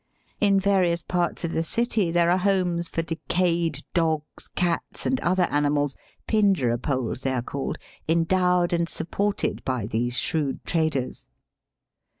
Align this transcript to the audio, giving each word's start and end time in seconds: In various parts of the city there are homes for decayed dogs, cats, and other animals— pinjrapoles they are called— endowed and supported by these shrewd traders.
In 0.39 0.59
various 0.59 1.03
parts 1.03 1.43
of 1.43 1.51
the 1.51 1.63
city 1.63 2.09
there 2.09 2.31
are 2.31 2.39
homes 2.39 2.89
for 2.89 3.03
decayed 3.03 3.83
dogs, 3.93 4.47
cats, 4.47 5.05
and 5.05 5.19
other 5.19 5.43
animals— 5.43 5.95
pinjrapoles 6.27 7.21
they 7.21 7.33
are 7.33 7.43
called— 7.43 7.77
endowed 8.09 8.73
and 8.73 8.89
supported 8.89 9.63
by 9.63 9.85
these 9.85 10.17
shrewd 10.17 10.65
traders. 10.65 11.29